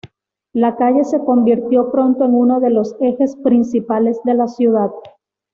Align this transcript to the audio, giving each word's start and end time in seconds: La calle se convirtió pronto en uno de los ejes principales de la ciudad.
La 0.53 0.77
calle 0.77 1.03
se 1.03 1.23
convirtió 1.23 1.91
pronto 1.91 2.25
en 2.25 2.33
uno 2.33 2.59
de 2.59 2.71
los 2.71 2.95
ejes 3.01 3.35
principales 3.35 4.19
de 4.23 4.33
la 4.33 4.47
ciudad. 4.47 4.89